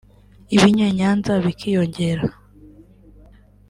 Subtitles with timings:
[0.55, 2.23] ibinyenyanza bikiyongera